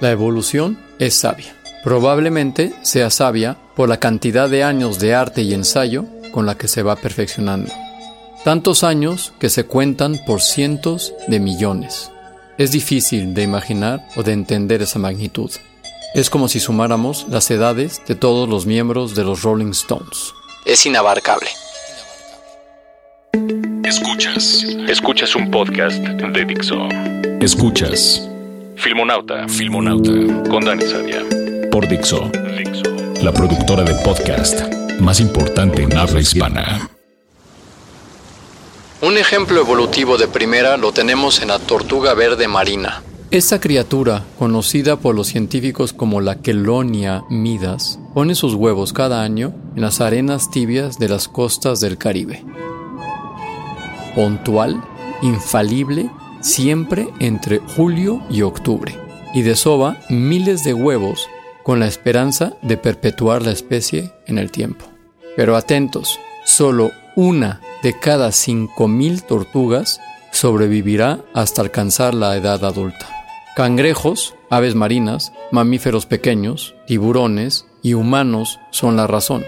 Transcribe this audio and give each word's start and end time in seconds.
La 0.00 0.12
evolución 0.12 0.78
es 1.00 1.14
sabia. 1.14 1.54
Probablemente 1.82 2.72
sea 2.82 3.10
sabia 3.10 3.56
por 3.74 3.88
la 3.88 3.98
cantidad 3.98 4.48
de 4.48 4.62
años 4.62 5.00
de 5.00 5.14
arte 5.14 5.42
y 5.42 5.54
ensayo 5.54 6.04
con 6.32 6.46
la 6.46 6.56
que 6.56 6.68
se 6.68 6.82
va 6.82 6.94
perfeccionando. 6.96 7.72
Tantos 8.44 8.84
años 8.84 9.32
que 9.40 9.50
se 9.50 9.64
cuentan 9.64 10.20
por 10.24 10.40
cientos 10.40 11.14
de 11.26 11.40
millones. 11.40 12.12
Es 12.58 12.70
difícil 12.70 13.34
de 13.34 13.42
imaginar 13.42 14.06
o 14.16 14.22
de 14.22 14.32
entender 14.32 14.82
esa 14.82 15.00
magnitud. 15.00 15.50
Es 16.14 16.30
como 16.30 16.48
si 16.48 16.60
sumáramos 16.60 17.26
las 17.28 17.50
edades 17.50 18.00
de 18.06 18.14
todos 18.14 18.48
los 18.48 18.66
miembros 18.66 19.16
de 19.16 19.24
los 19.24 19.42
Rolling 19.42 19.72
Stones. 19.72 20.32
Es 20.64 20.86
inabarcable. 20.86 21.48
Escuchas. 23.84 24.64
Escuchas 24.88 25.34
un 25.34 25.50
podcast 25.50 25.98
de 25.98 26.44
Dixo. 26.44 26.88
Escuchas. 27.40 28.28
Filmonauta. 28.78 29.48
Filmonauta. 29.48 30.12
Con 30.48 30.64
Dani 30.64 30.84
Sadia. 30.86 31.24
Por 31.70 31.88
Dixo. 31.88 32.30
La 33.22 33.32
productora 33.32 33.82
de 33.82 33.92
podcast 34.04 34.60
más 35.00 35.18
importante 35.18 35.82
en 35.82 35.96
habla 35.96 36.20
hispana. 36.20 36.88
Un 39.02 39.18
ejemplo 39.18 39.60
evolutivo 39.60 40.16
de 40.16 40.28
primera 40.28 40.76
lo 40.76 40.92
tenemos 40.92 41.42
en 41.42 41.48
la 41.48 41.58
tortuga 41.58 42.14
verde 42.14 42.46
marina. 42.46 43.02
Esta 43.32 43.60
criatura, 43.60 44.24
conocida 44.38 44.96
por 44.96 45.16
los 45.16 45.26
científicos 45.26 45.92
como 45.92 46.20
la 46.20 46.36
Quelonia 46.36 47.24
midas, 47.28 47.98
pone 48.14 48.36
sus 48.36 48.54
huevos 48.54 48.92
cada 48.92 49.22
año 49.22 49.52
en 49.74 49.82
las 49.82 50.00
arenas 50.00 50.52
tibias 50.52 50.98
de 51.00 51.08
las 51.08 51.26
costas 51.26 51.80
del 51.80 51.98
Caribe. 51.98 52.44
Puntual, 54.14 54.80
infalible, 55.20 56.10
siempre 56.40 57.08
entre 57.18 57.58
julio 57.58 58.22
y 58.30 58.42
octubre, 58.42 58.94
y 59.34 59.42
desova 59.42 59.98
miles 60.08 60.64
de 60.64 60.74
huevos 60.74 61.28
con 61.62 61.80
la 61.80 61.86
esperanza 61.86 62.54
de 62.62 62.76
perpetuar 62.76 63.42
la 63.42 63.52
especie 63.52 64.12
en 64.26 64.38
el 64.38 64.50
tiempo. 64.50 64.86
Pero 65.36 65.56
atentos, 65.56 66.18
solo 66.44 66.90
una 67.14 67.60
de 67.82 67.98
cada 67.98 68.28
5.000 68.28 69.22
tortugas 69.22 70.00
sobrevivirá 70.32 71.20
hasta 71.34 71.62
alcanzar 71.62 72.14
la 72.14 72.36
edad 72.36 72.64
adulta. 72.64 73.06
Cangrejos, 73.54 74.34
aves 74.50 74.74
marinas, 74.74 75.32
mamíferos 75.50 76.06
pequeños, 76.06 76.74
tiburones 76.86 77.66
y 77.82 77.94
humanos 77.94 78.60
son 78.70 78.96
la 78.96 79.06
razón. 79.06 79.44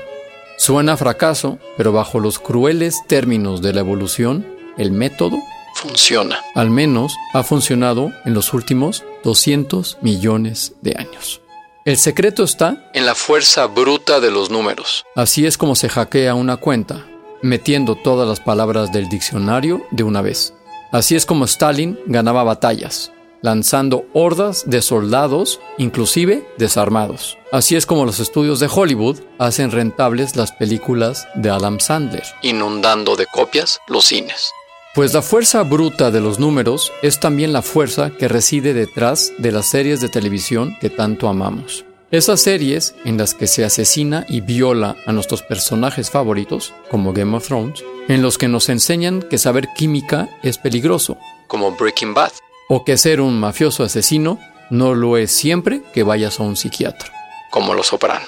Suena 0.59 0.97
fracaso, 0.97 1.59
pero 1.77 1.93
bajo 1.93 2.21
los 2.21 2.39
crueles 2.39 3.01
términos 3.07 3.63
de 3.63 3.73
la 3.73 3.81
evolución, 3.81 4.47
el 4.77 4.93
método 4.93 5.39
funciona. 5.81 6.41
Al 6.55 6.71
menos 6.71 7.17
ha 7.33 7.43
funcionado 7.43 8.13
en 8.25 8.35
los 8.35 8.53
últimos 8.53 9.05
200 9.25 9.99
millones 10.03 10.75
de 10.83 10.95
años. 10.99 11.41
El 11.87 11.97
secreto 11.97 12.45
está 12.45 12.91
en 12.93 13.07
la 13.07 13.15
fuerza 13.15 13.67
bruta 13.67 14.21
de 14.21 14.31
los 14.31 14.51
números. 14.51 15.07
Así 15.17 15.47
es 15.47 15.57
como 15.57 15.75
se 15.75 15.89
hackea 15.89 16.35
una 16.35 16.59
cuenta, 16.59 17.07
metiendo 17.41 17.97
todas 17.97 18.29
las 18.29 18.41
palabras 18.41 18.93
del 18.93 19.09
diccionario 19.09 19.87
de 19.91 20.03
una 20.03 20.21
vez. 20.21 20.53
Así 20.93 21.17
es 21.17 21.25
como 21.25 21.47
Stalin 21.47 21.99
ganaba 22.05 22.45
batallas, 22.45 23.13
lanzando 23.41 24.05
hordas 24.13 24.65
de 24.67 24.83
soldados, 24.83 25.61
inclusive 25.79 26.47
desarmados. 26.59 27.39
Así 27.51 27.77
es 27.77 27.87
como 27.87 28.05
los 28.05 28.21
estudios 28.21 28.61
de 28.61 28.69
Hollywood 28.71 29.21
hacen 29.39 29.71
rentables 29.71 30.37
las 30.37 30.53
películas 30.53 31.27
de 31.35 31.49
Adam 31.49 31.81
Sandler, 31.81 32.25
inundando 32.43 33.17
de 33.17 33.27
copias 33.27 33.81
los 33.89 34.05
cines. 34.05 34.53
Pues 34.93 35.15
la 35.15 35.23
fuerza 35.23 35.63
bruta 35.63 36.11
de 36.11 36.21
los 36.21 36.41
números 36.41 36.93
es 37.01 37.21
también 37.21 37.53
la 37.53 37.63
fuerza 37.63 38.11
que 38.11 38.27
reside 38.27 38.75
detrás 38.75 39.33
de 39.39 39.53
las 39.53 39.67
series 39.67 40.01
de 40.01 40.09
televisión 40.09 40.77
que 40.81 40.91
tanto 40.91 41.29
amamos. 41.29 41.85
Esas 42.11 42.41
series 42.41 42.97
en 43.05 43.17
las 43.17 43.35
que 43.35 43.47
se 43.47 43.65
asesina 43.65 44.27
y 44.29 44.41
viola 44.41 44.97
a 45.07 45.13
nuestros 45.13 45.43
personajes 45.43 46.11
favoritos, 46.11 46.75
como 46.91 47.13
Game 47.13 47.37
of 47.37 47.47
Thrones, 47.47 47.85
en 48.09 48.21
los 48.21 48.37
que 48.37 48.49
nos 48.49 48.69
enseñan 48.69 49.23
que 49.23 49.39
saber 49.39 49.69
química 49.77 50.29
es 50.43 50.59
peligroso, 50.59 51.19
como 51.47 51.71
Breaking 51.71 52.13
Bad, 52.13 52.33
o 52.69 52.85
que 52.85 52.99
ser 52.99 53.21
un 53.21 53.39
mafioso 53.39 53.85
asesino 53.85 54.41
no 54.71 54.97
lo 54.97 55.17
es 55.17 55.31
siempre 55.31 55.83
que 55.95 56.03
vayas 56.03 56.41
a 56.41 56.43
un 56.43 56.57
psiquiatra, 56.57 57.13
como 57.53 57.75
Los 57.75 57.87
Soprano. 57.87 58.27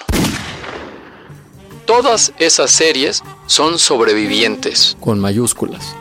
Todas 1.86 2.32
esas 2.38 2.70
series 2.70 3.20
son 3.46 3.80
sobrevivientes, 3.80 4.96
con 5.00 5.18
mayúsculas. 5.18 5.96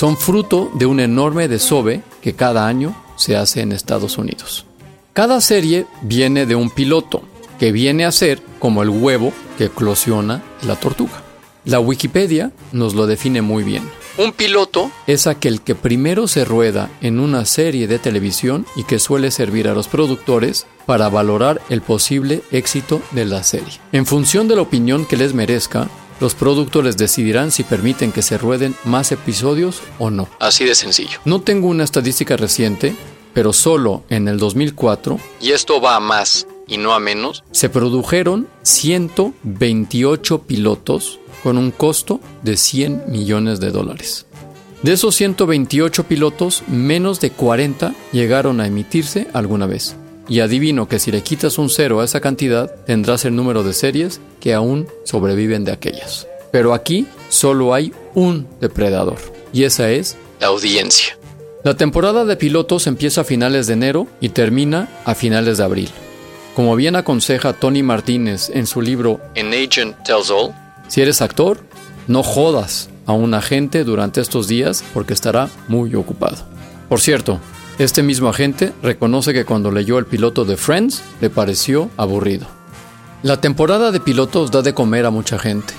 Son 0.00 0.16
fruto 0.16 0.70
de 0.72 0.86
un 0.86 0.98
enorme 0.98 1.46
desove 1.46 2.00
que 2.22 2.32
cada 2.32 2.66
año 2.66 2.96
se 3.16 3.36
hace 3.36 3.60
en 3.60 3.70
Estados 3.70 4.16
Unidos. 4.16 4.64
Cada 5.12 5.42
serie 5.42 5.84
viene 6.00 6.46
de 6.46 6.54
un 6.54 6.70
piloto, 6.70 7.22
que 7.58 7.70
viene 7.70 8.06
a 8.06 8.10
ser 8.10 8.40
como 8.58 8.82
el 8.82 8.88
huevo 8.88 9.34
que 9.58 9.66
eclosiona 9.66 10.42
la 10.66 10.76
tortuga. 10.76 11.22
La 11.66 11.80
Wikipedia 11.80 12.50
nos 12.72 12.94
lo 12.94 13.06
define 13.06 13.42
muy 13.42 13.62
bien. 13.62 13.82
Un 14.16 14.32
piloto 14.32 14.90
es 15.06 15.26
aquel 15.26 15.60
que 15.60 15.74
primero 15.74 16.28
se 16.28 16.46
rueda 16.46 16.88
en 17.02 17.20
una 17.20 17.44
serie 17.44 17.86
de 17.86 17.98
televisión 17.98 18.64
y 18.76 18.84
que 18.84 18.98
suele 18.98 19.30
servir 19.30 19.68
a 19.68 19.74
los 19.74 19.86
productores 19.86 20.66
para 20.86 21.10
valorar 21.10 21.60
el 21.68 21.82
posible 21.82 22.40
éxito 22.50 23.02
de 23.10 23.26
la 23.26 23.42
serie. 23.42 23.78
En 23.92 24.06
función 24.06 24.48
de 24.48 24.56
la 24.56 24.62
opinión 24.62 25.04
que 25.04 25.18
les 25.18 25.34
merezca, 25.34 25.90
los 26.20 26.34
productores 26.34 26.96
decidirán 26.96 27.50
si 27.50 27.64
permiten 27.64 28.12
que 28.12 28.22
se 28.22 28.38
rueden 28.38 28.74
más 28.84 29.10
episodios 29.12 29.82
o 29.98 30.10
no. 30.10 30.28
Así 30.38 30.64
de 30.64 30.74
sencillo. 30.74 31.18
No 31.24 31.40
tengo 31.40 31.68
una 31.68 31.84
estadística 31.84 32.36
reciente, 32.36 32.94
pero 33.34 33.52
solo 33.52 34.04
en 34.08 34.28
el 34.28 34.38
2004, 34.38 35.18
y 35.40 35.52
esto 35.52 35.80
va 35.80 35.96
a 35.96 36.00
más 36.00 36.46
y 36.66 36.76
no 36.76 36.92
a 36.92 37.00
menos, 37.00 37.42
se 37.50 37.68
produjeron 37.68 38.48
128 38.62 40.42
pilotos 40.42 41.18
con 41.42 41.58
un 41.58 41.70
costo 41.70 42.20
de 42.42 42.56
100 42.56 43.04
millones 43.08 43.60
de 43.60 43.70
dólares. 43.70 44.26
De 44.82 44.92
esos 44.92 45.14
128 45.16 46.04
pilotos, 46.04 46.62
menos 46.66 47.20
de 47.20 47.30
40 47.30 47.94
llegaron 48.12 48.60
a 48.60 48.66
emitirse 48.66 49.28
alguna 49.34 49.66
vez. 49.66 49.96
Y 50.30 50.38
adivino 50.38 50.86
que 50.86 51.00
si 51.00 51.10
le 51.10 51.22
quitas 51.22 51.58
un 51.58 51.68
cero 51.68 52.00
a 52.00 52.04
esa 52.04 52.20
cantidad, 52.20 52.72
tendrás 52.86 53.24
el 53.24 53.34
número 53.34 53.64
de 53.64 53.74
series 53.74 54.20
que 54.38 54.54
aún 54.54 54.86
sobreviven 55.04 55.64
de 55.64 55.72
aquellas. 55.72 56.28
Pero 56.52 56.72
aquí 56.72 57.08
solo 57.28 57.74
hay 57.74 57.92
un 58.14 58.46
depredador, 58.60 59.18
y 59.52 59.64
esa 59.64 59.90
es 59.90 60.16
la 60.40 60.46
audiencia. 60.46 61.18
La 61.64 61.74
temporada 61.76 62.24
de 62.24 62.36
pilotos 62.36 62.86
empieza 62.86 63.22
a 63.22 63.24
finales 63.24 63.66
de 63.66 63.72
enero 63.72 64.06
y 64.20 64.28
termina 64.28 64.88
a 65.04 65.16
finales 65.16 65.58
de 65.58 65.64
abril. 65.64 65.90
Como 66.54 66.76
bien 66.76 66.94
aconseja 66.94 67.52
Tony 67.52 67.82
Martínez 67.82 68.50
en 68.54 68.68
su 68.68 68.82
libro 68.82 69.20
An 69.36 69.48
Agent 69.48 69.96
Tells 70.04 70.30
All, 70.30 70.54
si 70.86 71.02
eres 71.02 71.22
actor, 71.22 71.58
no 72.06 72.22
jodas 72.22 72.88
a 73.04 73.12
un 73.12 73.34
agente 73.34 73.82
durante 73.82 74.20
estos 74.20 74.46
días 74.46 74.84
porque 74.94 75.12
estará 75.12 75.50
muy 75.66 75.92
ocupado. 75.96 76.36
Por 76.88 77.00
cierto, 77.00 77.40
este 77.80 78.02
mismo 78.02 78.28
agente 78.28 78.74
reconoce 78.82 79.32
que 79.32 79.46
cuando 79.46 79.70
leyó 79.70 79.98
el 79.98 80.04
piloto 80.04 80.44
de 80.44 80.58
Friends 80.58 81.02
le 81.22 81.30
pareció 81.30 81.88
aburrido. 81.96 82.46
La 83.22 83.40
temporada 83.40 83.90
de 83.90 84.00
pilotos 84.00 84.50
da 84.50 84.60
de 84.60 84.74
comer 84.74 85.06
a 85.06 85.10
mucha 85.10 85.38
gente. 85.38 85.72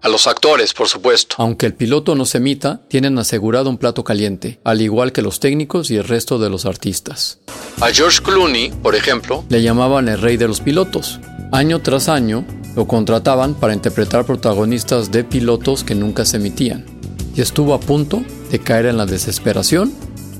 A 0.00 0.08
los 0.08 0.28
actores, 0.28 0.72
por 0.72 0.86
supuesto. 0.86 1.34
Aunque 1.38 1.66
el 1.66 1.74
piloto 1.74 2.14
no 2.14 2.24
se 2.26 2.38
emita, 2.38 2.82
tienen 2.86 3.18
asegurado 3.18 3.68
un 3.68 3.78
plato 3.78 4.04
caliente, 4.04 4.60
al 4.62 4.80
igual 4.80 5.10
que 5.10 5.22
los 5.22 5.40
técnicos 5.40 5.90
y 5.90 5.96
el 5.96 6.04
resto 6.04 6.38
de 6.38 6.50
los 6.50 6.64
artistas. 6.64 7.40
A 7.80 7.88
George 7.88 8.22
Clooney, 8.22 8.70
por 8.70 8.94
ejemplo, 8.94 9.44
le 9.48 9.62
llamaban 9.62 10.08
el 10.08 10.20
rey 10.20 10.36
de 10.36 10.46
los 10.46 10.60
pilotos. 10.60 11.18
Año 11.50 11.80
tras 11.80 12.08
año, 12.08 12.44
lo 12.76 12.86
contrataban 12.86 13.54
para 13.54 13.74
interpretar 13.74 14.24
protagonistas 14.24 15.10
de 15.10 15.24
pilotos 15.24 15.82
que 15.82 15.96
nunca 15.96 16.24
se 16.24 16.36
emitían. 16.36 16.97
Y 17.34 17.40
estuvo 17.40 17.74
a 17.74 17.80
punto 17.80 18.22
de 18.50 18.58
caer 18.58 18.86
en 18.86 18.96
la 18.96 19.06
desesperación 19.06 19.92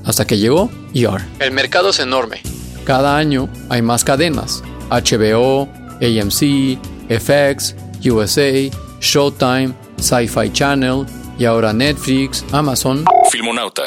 hasta 0.05 0.25
que 0.25 0.37
llegó 0.37 0.69
ER. 0.93 1.25
El 1.39 1.51
mercado 1.51 1.89
es 1.89 1.99
enorme. 1.99 2.41
Cada 2.83 3.17
año 3.17 3.49
hay 3.69 3.81
más 3.81 4.03
cadenas. 4.03 4.63
HBO, 4.89 5.69
AMC, 6.01 6.79
FX, 7.09 7.75
USA, 8.05 8.69
Showtime, 8.99 9.73
Sci-Fi 9.97 10.51
Channel 10.51 11.05
y 11.37 11.45
ahora 11.45 11.73
Netflix, 11.73 12.43
Amazon. 12.51 13.05
Filmonauta. 13.31 13.83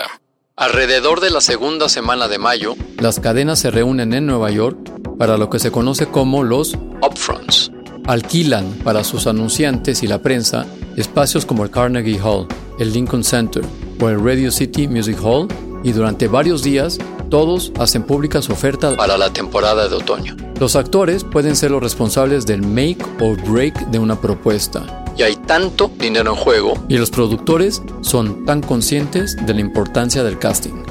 Alrededor 0.56 1.20
de 1.20 1.31
la 1.31 1.40
segunda 1.40 1.88
semana 1.88 2.28
de 2.28 2.38
mayo, 2.38 2.76
las 2.99 3.19
cadenas 3.19 3.58
se 3.58 3.70
reúnen 3.70 4.12
en 4.12 4.26
Nueva 4.26 4.50
York 4.50 4.78
para 5.19 5.37
lo 5.37 5.50
que 5.50 5.58
se 5.58 5.72
conoce 5.72 6.06
como 6.06 6.44
los 6.44 6.75
upfronts. 7.02 7.72
Alquilan 8.06 8.70
para 8.84 9.02
sus 9.02 9.26
anunciantes 9.26 10.02
y 10.02 10.06
la 10.06 10.20
prensa 10.20 10.66
espacios 10.96 11.46
como 11.46 11.64
el 11.64 11.70
Carnegie 11.70 12.20
Hall, 12.20 12.46
el 12.78 12.92
Lincoln 12.92 13.24
Center 13.24 13.64
o 14.00 14.08
el 14.08 14.22
Radio 14.22 14.50
City 14.50 14.88
Music 14.88 15.19
Hall 15.22 15.48
y 15.82 15.92
durante 15.92 16.28
varios 16.28 16.62
días 16.62 16.98
todos 17.30 17.72
hacen 17.78 18.02
pública 18.02 18.42
su 18.42 18.52
oferta 18.52 18.96
para 18.96 19.16
la 19.16 19.32
temporada 19.32 19.88
de 19.88 19.96
otoño. 19.96 20.36
Los 20.60 20.76
actores 20.76 21.24
pueden 21.24 21.56
ser 21.56 21.70
los 21.70 21.82
responsables 21.82 22.46
del 22.46 22.62
make 22.62 22.98
or 23.20 23.40
break 23.50 23.74
de 23.86 23.98
una 23.98 24.20
propuesta. 24.20 25.04
Y 25.16 25.22
hay 25.22 25.36
tanto 25.36 25.90
dinero 25.98 26.30
en 26.32 26.36
juego 26.36 26.74
y 26.88 26.98
los 26.98 27.10
productores 27.10 27.82
son 28.02 28.44
tan 28.44 28.60
conscientes 28.60 29.36
de 29.44 29.54
la 29.54 29.60
importancia 29.60 30.22
del 30.22 30.38
casting. 30.38 30.82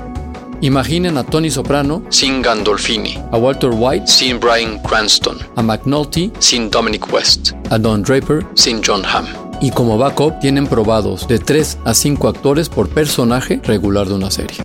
Imaginen 0.62 1.18
a 1.18 1.24
Tony 1.24 1.50
Soprano 1.50 2.04
sin 2.10 2.42
Gandolfini, 2.42 3.18
a 3.32 3.38
Walter 3.38 3.72
White 3.74 4.06
sin 4.08 4.40
Brian 4.40 4.80
Cranston, 4.84 5.40
a 5.56 5.64
McNulty 5.64 6.32
sin 6.38 6.70
Dominic 6.70 7.12
West, 7.12 7.54
a 7.72 7.80
Don 7.80 8.04
Draper 8.04 8.46
sin 8.54 8.82
John 8.86 9.04
Hamm. 9.04 9.51
Y 9.62 9.70
como 9.70 10.00
backup 10.00 10.40
tienen 10.40 10.66
probados 10.66 11.28
de 11.28 11.38
3 11.38 11.78
a 11.86 11.94
5 11.94 12.28
actores 12.28 12.68
por 12.68 12.90
personaje 12.90 13.62
regular 13.64 14.08
de 14.08 14.16
una 14.16 14.32
serie. 14.32 14.58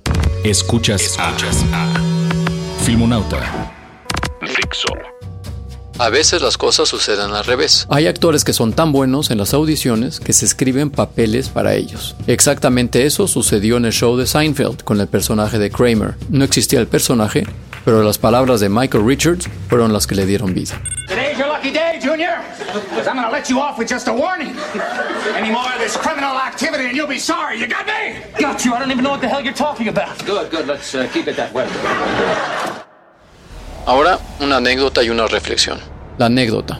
Escuchas, 0.43 1.03
Escuchas 1.03 1.65
a, 1.71 1.93
Filmonauta. 2.83 3.75
Fixo. 4.41 4.89
A 5.99 6.09
veces 6.09 6.41
las 6.41 6.57
cosas 6.57 6.89
suceden 6.89 7.33
al 7.33 7.45
revés. 7.45 7.87
Hay 7.91 8.07
actores 8.07 8.43
que 8.43 8.55
son 8.55 8.73
tan 8.73 8.91
buenos 8.91 9.31
en 9.31 9.37
las 9.37 9.53
audiciones 9.53 10.19
que 10.19 10.33
se 10.33 10.47
escriben 10.47 10.91
papeles 10.91 11.51
para 11.51 11.75
ellos. 11.75 12.17
Exactamente 12.27 13.05
eso 13.05 13.29
sucedió 13.29 13.77
en 13.77 13.85
el 13.85 13.93
show 13.93 14.17
de 14.17 14.27
Seinfeld 14.27 14.83
con 14.83 15.01
el 15.01 15.09
personaje 15.09 15.59
de 15.59 15.71
Kramer. 15.71 16.15
No 16.31 16.45
existía 16.45 16.81
el 16.81 16.87
personaje, 16.87 17.47
pero 17.85 18.03
las 18.03 18.17
palabras 18.17 18.61
de 18.61 18.71
Michael 18.71 19.07
Richards 19.07 19.49
fueron 19.69 19.93
las 19.93 20.07
que 20.07 20.15
le 20.15 20.25
dieron 20.25 20.55
vida. 20.55 20.81
Lucky 21.57 21.73
day, 21.73 21.99
Junior. 22.03 22.45
Because 22.91 23.07
I'm 23.09 23.17
going 23.17 23.27
to 23.27 23.33
let 23.33 23.49
you 23.49 23.61
off 23.61 23.79
with 23.79 23.89
just 23.89 24.09
a 24.09 24.13
warning. 24.13 24.55
Any 25.35 25.51
more 25.51 25.73
of 25.73 25.79
this 25.79 25.97
criminal 25.97 26.37
activity 26.37 26.85
and 26.89 26.95
you'll 26.95 27.09
be 27.09 27.19
sorry. 27.19 27.59
You 27.59 27.67
got 27.67 27.87
me? 27.87 28.21
Got 28.39 28.63
you. 28.67 28.75
I 28.75 28.79
don't 28.79 28.91
even 28.91 29.03
know 29.03 29.13
what 29.13 29.23
the 29.23 29.29
hell 29.29 29.43
you're 29.43 29.55
talking 29.55 29.89
about. 29.89 30.23
Good, 30.27 30.51
good. 30.51 30.67
Let's 30.67 30.95
uh, 30.95 31.09
keep 31.15 31.29
it 31.29 31.37
that 31.37 31.55
way. 31.55 31.67
Ahora, 33.87 34.19
una 34.43 34.59
anécdota 34.59 35.03
y 35.03 35.09
una 35.09 35.27
reflexión. 35.29 35.79
La 36.19 36.27
anécdota. 36.27 36.79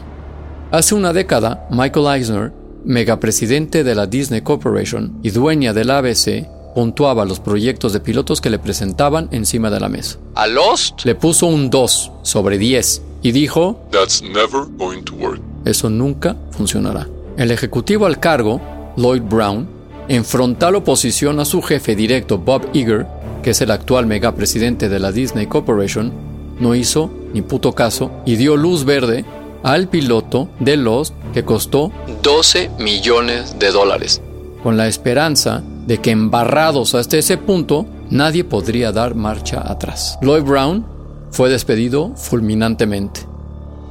Hace 0.71 0.93
una 0.93 1.11
década, 1.11 1.65
Michael 1.71 2.05
Eisner, 2.15 2.53
megapresidente 2.85 3.83
de 3.83 3.95
la 3.95 4.05
Disney 4.05 4.41
Corporation 4.41 5.17
y 5.23 5.31
dueña 5.31 5.73
de 5.73 5.85
la 5.85 5.97
ABC, 5.97 6.47
puntuaba 6.75 7.25
los 7.25 7.39
proyectos 7.39 7.93
de 7.93 7.99
pilotos 7.99 8.41
que 8.41 8.51
le 8.51 8.59
presentaban 8.59 9.27
encima 9.31 9.71
de 9.71 9.79
la 9.79 9.89
mesa. 9.89 10.19
A 10.35 10.45
Lost 10.45 11.03
le 11.03 11.15
puso 11.15 11.47
un 11.47 11.71
2 11.71 12.11
sobre 12.21 12.59
10 12.59 13.06
y 13.27 13.33
dijo, 13.33 13.77
That's 13.91 14.21
never 14.21 14.63
going 14.77 15.01
to 15.03 15.13
work. 15.15 15.41
Eso 15.65 15.89
nunca 15.89 16.37
funcionará. 16.51 17.09
El 17.35 17.51
ejecutivo 17.51 18.05
al 18.05 18.21
cargo, 18.21 18.61
Lloyd 18.95 19.23
Brown, 19.23 19.67
en 20.07 20.23
frontal 20.23 20.75
oposición 20.75 21.41
a 21.41 21.45
su 21.45 21.61
jefe 21.61 21.93
directo 21.93 22.37
Bob 22.37 22.69
Iger, 22.71 23.05
que 23.43 23.49
es 23.49 23.59
el 23.59 23.71
actual 23.71 24.05
megapresidente 24.05 24.87
de 24.87 24.99
la 24.99 25.11
Disney 25.11 25.45
Corporation, 25.45 26.13
no 26.61 26.73
hizo 26.73 27.11
ni 27.33 27.41
puto 27.41 27.73
caso 27.73 28.11
y 28.25 28.37
dio 28.37 28.55
luz 28.55 28.85
verde 28.85 29.25
al 29.61 29.89
piloto 29.89 30.47
de 30.61 30.77
Lost 30.77 31.13
que 31.33 31.43
costó 31.43 31.91
12 32.23 32.71
millones 32.79 33.59
de 33.59 33.71
dólares, 33.71 34.21
con 34.63 34.77
la 34.77 34.87
esperanza 34.87 35.61
de 35.85 35.97
que 35.97 36.11
embarrados 36.11 36.95
hasta 36.95 37.17
ese 37.17 37.37
punto 37.37 37.87
nadie 38.09 38.45
podría 38.45 38.93
dar 38.93 39.15
marcha 39.15 39.69
atrás. 39.69 40.17
Lloyd 40.21 40.43
Brown 40.43 40.96
fue 41.37 41.51
despedido 41.51 42.15
fulminantemente. 42.15 43.21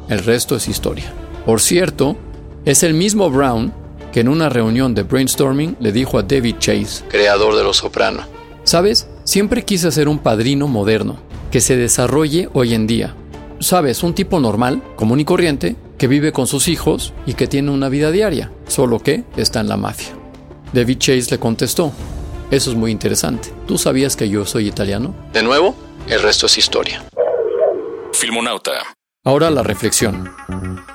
El 0.08 0.18
resto 0.18 0.56
es 0.56 0.66
historia. 0.66 1.04
Por 1.44 1.60
cierto, 1.60 2.16
es 2.64 2.82
el 2.82 2.92
mismo 2.92 3.30
Brown 3.30 3.72
que 4.12 4.18
en 4.18 4.28
una 4.28 4.48
reunión 4.48 4.96
de 4.96 5.04
brainstorming 5.04 5.76
le 5.78 5.92
dijo 5.92 6.18
a 6.18 6.24
David 6.24 6.56
Chase, 6.58 7.04
creador 7.08 7.54
de 7.54 7.62
Los 7.62 7.76
Soprano, 7.76 8.24
¿sabes? 8.64 9.06
Siempre 9.22 9.64
quise 9.64 9.92
ser 9.92 10.08
un 10.08 10.18
padrino 10.18 10.66
moderno 10.66 11.18
que 11.52 11.60
se 11.60 11.76
desarrolle 11.76 12.48
hoy 12.52 12.74
en 12.74 12.88
día. 12.88 13.14
Sabes, 13.60 14.02
un 14.02 14.12
tipo 14.12 14.40
normal, 14.40 14.82
común 14.96 15.20
y 15.20 15.24
corriente, 15.24 15.76
que 15.98 16.08
vive 16.08 16.32
con 16.32 16.48
sus 16.48 16.66
hijos 16.66 17.12
y 17.26 17.34
que 17.34 17.46
tiene 17.46 17.70
una 17.70 17.88
vida 17.88 18.10
diaria, 18.10 18.50
solo 18.66 18.98
que 18.98 19.22
está 19.36 19.60
en 19.60 19.68
la 19.68 19.76
mafia. 19.76 20.08
David 20.72 20.98
Chase 20.98 21.30
le 21.30 21.38
contestó, 21.38 21.92
eso 22.50 22.72
es 22.72 22.76
muy 22.76 22.90
interesante. 22.90 23.50
¿Tú 23.68 23.78
sabías 23.78 24.16
que 24.16 24.28
yo 24.28 24.44
soy 24.46 24.66
italiano? 24.66 25.14
De 25.32 25.44
nuevo, 25.44 25.76
el 26.08 26.20
resto 26.20 26.46
es 26.46 26.58
historia. 26.58 27.04
Filmonauta. 28.16 28.72
Ahora 29.24 29.50
la 29.50 29.62
reflexión. 29.62 30.30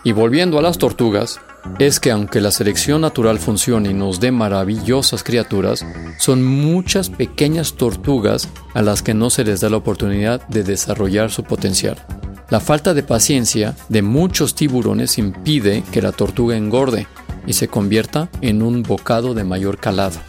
Y 0.03 0.11
volviendo 0.11 0.57
a 0.57 0.63
las 0.63 0.79
tortugas, 0.79 1.39
es 1.77 1.99
que 1.99 2.09
aunque 2.09 2.41
la 2.41 2.49
selección 2.49 3.01
natural 3.01 3.37
funcione 3.37 3.91
y 3.91 3.93
nos 3.93 4.19
dé 4.19 4.31
maravillosas 4.31 5.23
criaturas, 5.23 5.85
son 6.17 6.43
muchas 6.43 7.11
pequeñas 7.11 7.73
tortugas 7.73 8.49
a 8.73 8.81
las 8.81 9.03
que 9.03 9.13
no 9.13 9.29
se 9.29 9.43
les 9.43 9.61
da 9.61 9.69
la 9.69 9.77
oportunidad 9.77 10.47
de 10.47 10.63
desarrollar 10.63 11.29
su 11.29 11.43
potencial. 11.43 12.03
La 12.49 12.59
falta 12.59 12.95
de 12.95 13.03
paciencia 13.03 13.75
de 13.87 14.01
muchos 14.01 14.55
tiburones 14.55 15.19
impide 15.19 15.83
que 15.91 16.01
la 16.01 16.11
tortuga 16.13 16.57
engorde 16.57 17.05
y 17.45 17.53
se 17.53 17.67
convierta 17.67 18.29
en 18.41 18.63
un 18.63 18.81
bocado 18.81 19.35
de 19.35 19.43
mayor 19.43 19.77
calado. 19.77 20.19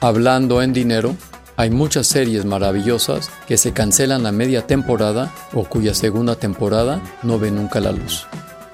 Hablando 0.00 0.62
en 0.62 0.72
dinero, 0.72 1.16
hay 1.60 1.68
muchas 1.68 2.06
series 2.06 2.46
maravillosas 2.46 3.30
que 3.46 3.58
se 3.58 3.74
cancelan 3.74 4.24
a 4.24 4.32
media 4.32 4.66
temporada 4.66 5.30
o 5.52 5.64
cuya 5.64 5.92
segunda 5.92 6.34
temporada 6.34 7.02
no 7.22 7.38
ve 7.38 7.50
nunca 7.50 7.80
la 7.80 7.92
luz 7.92 8.26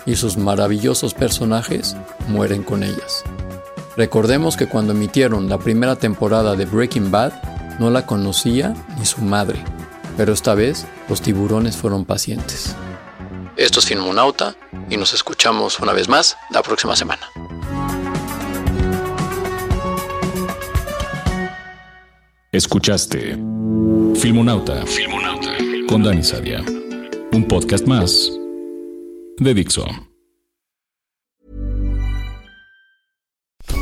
y 0.07 0.15
sus 0.15 0.37
maravillosos 0.37 1.13
personajes 1.13 1.97
mueren 2.29 2.63
con 2.63 2.85
ellas. 2.85 3.25
Recordemos 3.97 4.57
que 4.57 4.69
cuando 4.69 4.93
emitieron 4.93 5.49
la 5.49 5.59
primera 5.59 5.97
temporada 5.97 6.55
de 6.55 6.65
Breaking 6.65 7.11
Bad, 7.11 7.33
no 7.81 7.91
la 7.91 8.07
conocía 8.07 8.73
ni 9.01 9.05
su 9.05 9.21
madre, 9.21 9.59
pero 10.17 10.33
esta 10.33 10.55
vez 10.55 10.87
los 11.09 11.21
tiburones 11.21 11.77
fueron 11.77 12.05
pacientes. 12.05 12.77
Esto 13.57 13.81
es 13.81 13.87
Filmonauta 13.87 14.55
y 14.89 14.97
nos 14.97 15.13
escuchamos 15.13 15.81
una 15.81 15.93
vez 15.93 16.09
más 16.09 16.37
la 16.51 16.63
próxima 16.63 16.95
semana. 16.95 17.29
Escuchaste 22.57 23.37
Filmonauta, 24.19 24.87
Filmonauta 24.87 25.51
con 25.91 26.03
Dani 26.03 26.23
Sadia. 26.23 26.65
Un 27.35 27.45
podcast 27.45 27.87
más 27.87 28.31
de 29.39 29.53
Dixo. 29.53 29.85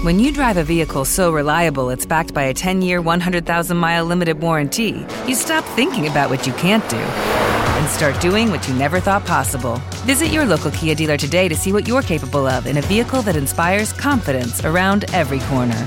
When 0.03 0.19
you 0.19 0.33
drive 0.33 0.57
a 0.57 0.65
vehicle 0.65 1.05
so 1.05 1.31
reliable 1.33 1.89
it's 1.91 2.05
backed 2.05 2.35
by 2.35 2.47
a 2.47 2.53
10 2.53 2.83
year, 2.83 3.01
100,000 3.01 3.77
mile 3.77 4.07
limited 4.07 4.41
warranty, 4.41 5.07
you 5.29 5.37
stop 5.37 5.65
thinking 5.77 6.09
about 6.09 6.29
what 6.29 6.45
you 6.45 6.53
can't 6.55 6.83
do 6.91 6.97
and 6.97 7.89
start 7.89 8.21
doing 8.21 8.51
what 8.51 8.67
you 8.67 8.75
never 8.75 8.99
thought 8.99 9.25
possible. 9.25 9.81
Visit 10.05 10.33
your 10.33 10.47
local 10.47 10.73
Kia 10.73 10.97
dealer 10.97 11.17
today 11.17 11.49
to 11.49 11.55
see 11.55 11.73
what 11.73 11.87
you're 11.87 12.03
capable 12.03 12.49
of 12.49 12.67
in 12.67 12.79
a 12.79 12.83
vehicle 12.83 13.23
that 13.23 13.37
inspires 13.37 13.93
confidence 13.93 14.65
around 14.65 15.05
every 15.15 15.39
corner. 15.49 15.87